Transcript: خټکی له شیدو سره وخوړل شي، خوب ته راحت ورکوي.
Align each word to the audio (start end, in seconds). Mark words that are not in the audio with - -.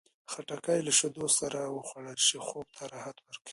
خټکی 0.31 0.79
له 0.87 0.91
شیدو 0.99 1.25
سره 1.39 1.59
وخوړل 1.75 2.17
شي، 2.27 2.37
خوب 2.47 2.67
ته 2.77 2.83
راحت 2.93 3.17
ورکوي. 3.21 3.49